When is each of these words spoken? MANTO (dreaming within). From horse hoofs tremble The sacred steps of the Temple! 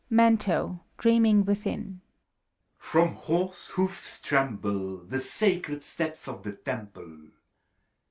MANTO 0.09 0.81
(dreaming 0.97 1.45
within). 1.45 2.01
From 2.79 3.13
horse 3.13 3.69
hoofs 3.69 4.19
tremble 4.19 4.97
The 4.97 5.19
sacred 5.19 5.83
steps 5.83 6.27
of 6.27 6.41
the 6.41 6.53
Temple! 6.53 7.27